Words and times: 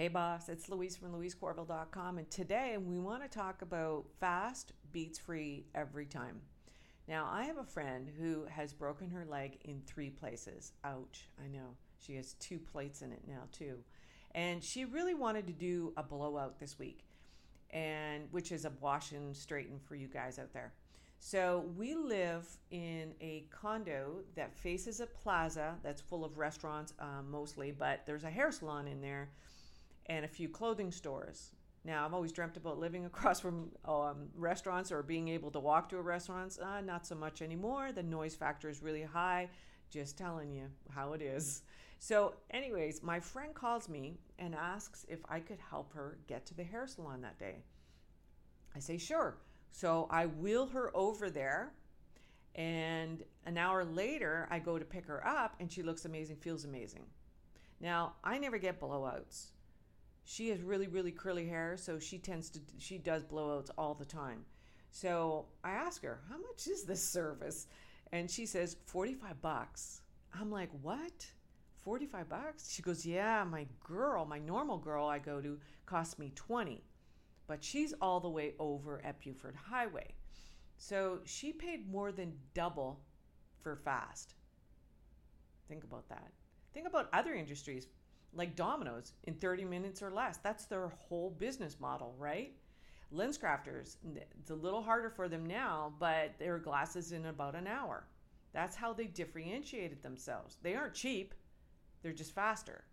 Hey 0.00 0.08
boss, 0.08 0.48
it's 0.48 0.70
Louise 0.70 0.96
from 0.96 1.12
louisecorville.com 1.12 2.16
and 2.16 2.30
today 2.30 2.78
we 2.78 2.98
want 2.98 3.22
to 3.22 3.28
talk 3.28 3.60
about 3.60 4.06
fast 4.18 4.72
beats 4.92 5.18
free 5.18 5.66
every 5.74 6.06
time. 6.06 6.40
Now, 7.06 7.28
I 7.30 7.42
have 7.42 7.58
a 7.58 7.64
friend 7.64 8.10
who 8.18 8.46
has 8.48 8.72
broken 8.72 9.10
her 9.10 9.26
leg 9.26 9.58
in 9.66 9.82
three 9.82 10.08
places. 10.08 10.72
Ouch, 10.84 11.28
I 11.38 11.48
know. 11.48 11.76
She 11.98 12.16
has 12.16 12.32
two 12.40 12.58
plates 12.58 13.02
in 13.02 13.12
it 13.12 13.24
now 13.28 13.42
too. 13.52 13.76
And 14.34 14.64
she 14.64 14.86
really 14.86 15.12
wanted 15.12 15.46
to 15.48 15.52
do 15.52 15.92
a 15.98 16.02
blowout 16.02 16.58
this 16.58 16.78
week. 16.78 17.04
And 17.68 18.26
which 18.30 18.52
is 18.52 18.64
a 18.64 18.72
wash 18.80 19.12
and 19.12 19.36
straighten 19.36 19.78
for 19.78 19.96
you 19.96 20.08
guys 20.08 20.38
out 20.38 20.54
there. 20.54 20.72
So 21.18 21.66
we 21.76 21.94
live 21.94 22.48
in 22.70 23.12
a 23.20 23.44
condo 23.50 24.20
that 24.34 24.56
faces 24.56 25.00
a 25.00 25.06
plaza 25.06 25.74
that's 25.82 26.00
full 26.00 26.24
of 26.24 26.38
restaurants 26.38 26.94
um, 26.98 27.30
mostly, 27.30 27.70
but 27.70 28.06
there's 28.06 28.24
a 28.24 28.30
hair 28.30 28.50
salon 28.50 28.88
in 28.88 29.02
there 29.02 29.28
and 30.06 30.24
a 30.24 30.28
few 30.28 30.48
clothing 30.48 30.90
stores. 30.90 31.52
Now, 31.84 32.04
I've 32.04 32.12
always 32.14 32.32
dreamt 32.32 32.56
about 32.56 32.78
living 32.78 33.04
across 33.06 33.40
from 33.40 33.70
um, 33.84 34.28
restaurants 34.34 34.92
or 34.92 35.02
being 35.02 35.28
able 35.28 35.50
to 35.52 35.60
walk 35.60 35.88
to 35.90 35.98
a 35.98 36.02
restaurant. 36.02 36.58
Uh, 36.62 36.80
not 36.80 37.06
so 37.06 37.14
much 37.14 37.42
anymore. 37.42 37.92
The 37.92 38.02
noise 38.02 38.34
factor 38.34 38.68
is 38.68 38.82
really 38.82 39.02
high. 39.02 39.48
Just 39.90 40.16
telling 40.16 40.50
you 40.50 40.66
how 40.90 41.14
it 41.14 41.22
is. 41.22 41.62
So, 41.98 42.34
anyways, 42.50 43.02
my 43.02 43.20
friend 43.20 43.54
calls 43.54 43.88
me 43.88 44.18
and 44.38 44.54
asks 44.54 45.04
if 45.08 45.20
I 45.28 45.40
could 45.40 45.58
help 45.58 45.92
her 45.92 46.18
get 46.26 46.46
to 46.46 46.54
the 46.54 46.64
hair 46.64 46.86
salon 46.86 47.20
that 47.22 47.38
day. 47.38 47.56
I 48.74 48.78
say, 48.78 48.98
sure. 48.98 49.36
So 49.70 50.06
I 50.10 50.26
wheel 50.26 50.66
her 50.68 50.90
over 50.96 51.30
there. 51.30 51.72
And 52.54 53.22
an 53.46 53.56
hour 53.56 53.84
later, 53.84 54.48
I 54.50 54.58
go 54.58 54.78
to 54.78 54.84
pick 54.84 55.06
her 55.06 55.26
up, 55.26 55.54
and 55.60 55.70
she 55.70 55.82
looks 55.82 56.04
amazing, 56.04 56.36
feels 56.36 56.64
amazing. 56.64 57.04
Now, 57.80 58.14
I 58.24 58.38
never 58.38 58.58
get 58.58 58.80
blowouts. 58.80 59.50
She 60.30 60.48
has 60.50 60.62
really, 60.62 60.86
really 60.86 61.10
curly 61.10 61.46
hair, 61.46 61.76
so 61.76 61.98
she 61.98 62.16
tends 62.18 62.50
to, 62.50 62.60
she 62.78 62.98
does 62.98 63.24
blowouts 63.24 63.70
all 63.76 63.94
the 63.94 64.04
time. 64.04 64.44
So 64.92 65.46
I 65.64 65.72
ask 65.72 66.02
her, 66.02 66.20
how 66.28 66.36
much 66.36 66.68
is 66.68 66.84
this 66.84 67.02
service? 67.02 67.66
And 68.12 68.30
she 68.30 68.46
says, 68.46 68.76
45 68.86 69.42
bucks. 69.42 70.02
I'm 70.32 70.50
like, 70.50 70.70
what? 70.82 71.26
45 71.82 72.28
bucks? 72.28 72.70
She 72.72 72.80
goes, 72.82 73.04
yeah, 73.04 73.42
my 73.42 73.66
girl, 73.82 74.24
my 74.24 74.38
normal 74.38 74.78
girl 74.78 75.06
I 75.06 75.18
go 75.18 75.40
to 75.40 75.58
costs 75.84 76.18
me 76.18 76.30
20 76.36 76.84
but 77.50 77.64
she's 77.64 77.92
all 78.00 78.20
the 78.20 78.28
way 78.28 78.54
over 78.60 79.04
at 79.04 79.18
Buford 79.18 79.56
Highway. 79.56 80.14
So 80.78 81.18
she 81.24 81.52
paid 81.52 81.90
more 81.90 82.12
than 82.12 82.32
double 82.54 83.00
for 83.58 83.74
fast. 83.74 84.34
Think 85.68 85.82
about 85.82 86.08
that. 86.10 86.30
Think 86.72 86.86
about 86.86 87.08
other 87.12 87.34
industries 87.34 87.88
like 88.34 88.56
Domino's 88.56 89.12
in 89.24 89.34
30 89.34 89.64
minutes 89.64 90.02
or 90.02 90.10
less. 90.10 90.38
That's 90.38 90.66
their 90.66 90.88
whole 90.88 91.30
business 91.30 91.78
model, 91.80 92.14
right? 92.18 92.52
LensCrafters, 93.12 93.96
it's 94.38 94.50
a 94.50 94.54
little 94.54 94.82
harder 94.82 95.10
for 95.10 95.28
them 95.28 95.44
now, 95.44 95.92
but 95.98 96.38
their 96.38 96.58
glasses 96.58 97.12
in 97.12 97.26
about 97.26 97.56
an 97.56 97.66
hour. 97.66 98.06
That's 98.52 98.76
how 98.76 98.92
they 98.92 99.06
differentiated 99.06 100.02
themselves. 100.02 100.58
They 100.62 100.74
aren't 100.74 100.94
cheap, 100.94 101.34
they're 102.02 102.12
just 102.12 102.34
faster. 102.34 102.84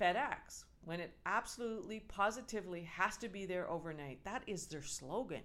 FedEx, 0.00 0.64
when 0.84 1.00
it 1.00 1.12
absolutely 1.26 2.00
positively 2.00 2.82
has 2.82 3.16
to 3.18 3.28
be 3.28 3.46
there 3.46 3.70
overnight. 3.70 4.24
That 4.24 4.42
is 4.46 4.66
their 4.66 4.82
slogan. 4.82 5.42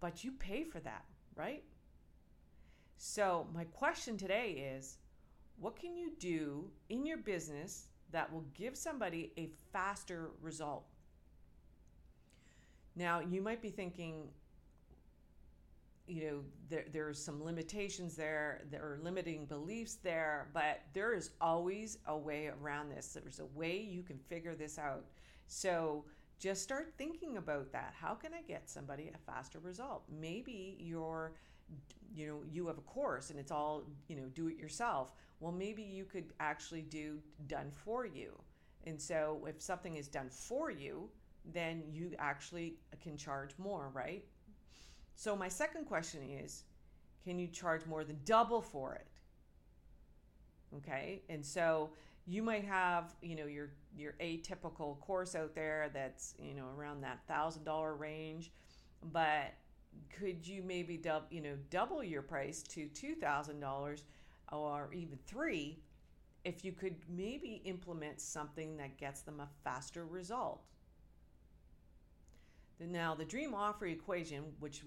But 0.00 0.22
you 0.22 0.32
pay 0.32 0.64
for 0.64 0.80
that, 0.80 1.04
right? 1.34 1.64
So, 2.96 3.46
my 3.52 3.64
question 3.64 4.16
today 4.16 4.74
is 4.76 4.98
what 5.62 5.76
can 5.76 5.96
you 5.96 6.10
do 6.18 6.68
in 6.88 7.06
your 7.06 7.18
business 7.18 7.86
that 8.10 8.30
will 8.30 8.44
give 8.52 8.76
somebody 8.76 9.32
a 9.38 9.48
faster 9.72 10.32
result? 10.42 10.84
Now, 12.96 13.20
you 13.20 13.40
might 13.40 13.62
be 13.62 13.70
thinking, 13.70 14.28
you 16.08 16.24
know 16.24 16.40
there, 16.68 16.84
there's 16.92 17.24
some 17.24 17.42
limitations 17.42 18.16
there 18.16 18.62
there 18.72 18.82
are 18.82 18.98
limiting 19.04 19.46
beliefs 19.46 19.98
there 20.02 20.48
but 20.52 20.80
there 20.92 21.14
is 21.14 21.30
always 21.40 21.98
a 22.06 22.18
way 22.18 22.48
around 22.48 22.90
this. 22.90 23.16
There's 23.22 23.38
a 23.38 23.46
way 23.46 23.78
you 23.78 24.02
can 24.02 24.18
figure 24.28 24.56
this 24.56 24.78
out. 24.78 25.04
So 25.46 26.04
just 26.40 26.60
start 26.60 26.92
thinking 26.98 27.36
about 27.36 27.70
that. 27.70 27.94
How 27.96 28.14
can 28.14 28.34
i 28.34 28.42
get 28.42 28.68
somebody 28.68 29.12
a 29.14 29.32
faster 29.32 29.60
result? 29.60 30.02
Maybe 30.10 30.76
you're 30.80 31.34
you 32.14 32.26
know 32.26 32.40
you 32.50 32.66
have 32.66 32.78
a 32.78 32.82
course 32.82 33.30
and 33.30 33.38
it's 33.38 33.50
all 33.50 33.84
you 34.08 34.16
know 34.16 34.26
do 34.34 34.48
it 34.48 34.56
yourself. 34.56 35.12
Well 35.40 35.52
maybe 35.52 35.82
you 35.82 36.04
could 36.04 36.32
actually 36.40 36.82
do 36.82 37.18
done 37.46 37.70
for 37.70 38.06
you. 38.06 38.38
And 38.84 39.00
so 39.00 39.46
if 39.48 39.62
something 39.62 39.96
is 39.96 40.08
done 40.08 40.28
for 40.30 40.70
you 40.70 41.08
then 41.44 41.82
you 41.90 42.12
actually 42.18 42.74
can 43.02 43.16
charge 43.16 43.50
more 43.58 43.90
right? 43.92 44.24
So 45.14 45.36
my 45.36 45.48
second 45.48 45.84
question 45.84 46.20
is, 46.22 46.64
can 47.24 47.38
you 47.38 47.46
charge 47.46 47.86
more 47.86 48.04
than 48.04 48.18
double 48.24 48.60
for 48.60 48.94
it? 48.94 49.06
Okay, 50.78 51.22
and 51.28 51.44
so 51.44 51.90
you 52.26 52.42
might 52.42 52.64
have 52.64 53.14
you 53.20 53.36
know 53.36 53.46
your 53.46 53.70
your 53.96 54.14
atypical 54.20 54.98
course 55.00 55.34
out 55.34 55.54
there 55.54 55.90
that's 55.92 56.34
you 56.38 56.54
know 56.54 56.66
around 56.76 57.02
that 57.02 57.20
thousand 57.28 57.64
dollar 57.64 57.94
range, 57.94 58.52
but 59.12 59.54
could 60.18 60.46
you 60.46 60.62
maybe 60.62 60.96
double 60.96 61.26
you 61.30 61.40
know 61.40 61.56
double 61.70 62.02
your 62.02 62.22
price 62.22 62.62
to 62.62 62.88
two 62.88 63.14
thousand 63.14 63.60
dollars 63.60 64.04
or 64.50 64.90
even 64.92 65.18
three 65.26 65.78
if 66.44 66.64
you 66.64 66.72
could 66.72 66.96
maybe 67.08 67.62
implement 67.64 68.20
something 68.20 68.76
that 68.76 68.98
gets 68.98 69.22
them 69.22 69.40
a 69.40 69.48
faster 69.64 70.04
result 70.04 70.62
now, 72.90 73.14
the 73.14 73.24
dream 73.24 73.54
offer 73.54 73.86
equation, 73.86 74.44
which 74.58 74.82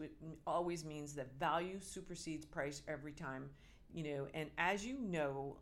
always 0.46 0.84
means 0.84 1.14
that 1.14 1.40
value 1.40 1.80
supersedes 1.80 2.46
price 2.46 2.82
every 2.88 3.14
time, 3.14 3.50
you 3.94 4.04
know, 4.04 4.28
and 4.34 4.50
as 4.58 4.86
you 4.86 5.00
know, 5.00 5.58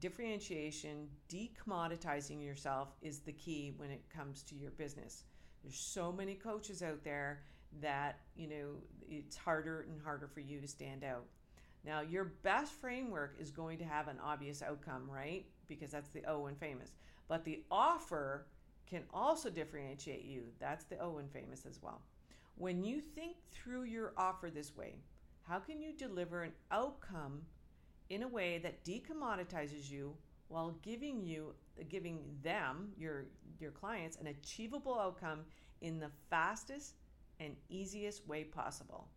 differentiation, 0.00 1.08
decommoditizing 1.28 2.44
yourself 2.44 2.88
is 3.02 3.20
the 3.20 3.32
key 3.32 3.74
when 3.76 3.90
it 3.90 4.02
comes 4.14 4.42
to 4.44 4.54
your 4.56 4.70
business. 4.72 5.24
There's 5.62 5.78
so 5.78 6.12
many 6.12 6.34
coaches 6.34 6.82
out 6.82 7.04
there 7.04 7.42
that, 7.80 8.20
you 8.36 8.48
know, 8.48 8.66
it's 9.08 9.36
harder 9.36 9.86
and 9.90 10.00
harder 10.02 10.26
for 10.26 10.40
you 10.40 10.60
to 10.60 10.68
stand 10.68 11.04
out. 11.04 11.24
Now, 11.84 12.00
your 12.00 12.24
best 12.42 12.72
framework 12.72 13.36
is 13.38 13.50
going 13.50 13.78
to 13.78 13.84
have 13.84 14.08
an 14.08 14.18
obvious 14.22 14.62
outcome, 14.62 15.08
right? 15.10 15.46
Because 15.68 15.90
that's 15.90 16.10
the 16.10 16.24
O 16.24 16.46
in 16.46 16.54
famous. 16.56 16.90
But 17.28 17.44
the 17.44 17.62
offer 17.70 18.46
can 18.88 19.02
also 19.12 19.50
differentiate 19.50 20.24
you. 20.24 20.44
That's 20.58 20.84
the 20.84 20.98
O 20.98 21.18
in 21.18 21.28
famous 21.28 21.66
as 21.66 21.80
well. 21.82 22.00
When 22.56 22.82
you 22.82 23.00
think 23.00 23.36
through 23.50 23.84
your 23.84 24.12
offer 24.16 24.50
this 24.50 24.76
way, 24.76 24.96
how 25.42 25.58
can 25.58 25.80
you 25.80 25.92
deliver 25.92 26.42
an 26.42 26.52
outcome 26.70 27.42
in 28.10 28.22
a 28.22 28.28
way 28.28 28.58
that 28.58 28.84
decommoditizes 28.84 29.90
you 29.90 30.14
while 30.48 30.74
giving 30.82 31.22
you 31.22 31.54
giving 31.88 32.20
them 32.42 32.88
your 32.98 33.26
your 33.60 33.70
clients 33.70 34.16
an 34.16 34.28
achievable 34.28 34.98
outcome 34.98 35.40
in 35.82 36.00
the 36.00 36.10
fastest 36.30 36.94
and 37.40 37.56
easiest 37.68 38.26
way 38.26 38.44
possible? 38.44 39.08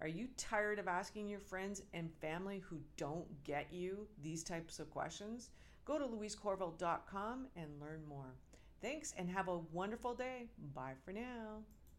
Are 0.00 0.08
you 0.08 0.28
tired 0.36 0.78
of 0.78 0.88
asking 0.88 1.28
your 1.28 1.40
friends 1.40 1.82
and 1.94 2.12
family 2.20 2.62
who 2.68 2.80
don't 2.96 3.26
get 3.44 3.72
you 3.72 4.06
these 4.22 4.44
types 4.44 4.78
of 4.78 4.90
questions? 4.90 5.50
Go 5.86 5.98
to 5.98 6.06
louisecorville.com 6.06 7.46
and 7.56 7.80
learn 7.80 8.04
more. 8.06 8.34
Thanks 8.82 9.14
and 9.16 9.30
have 9.30 9.48
a 9.48 9.58
wonderful 9.72 10.14
day. 10.14 10.48
Bye 10.74 10.94
for 11.04 11.12
now. 11.12 11.62